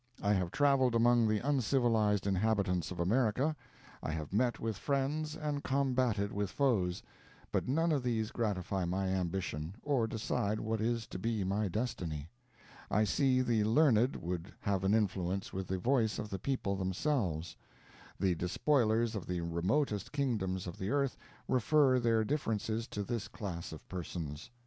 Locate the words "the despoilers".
18.19-19.13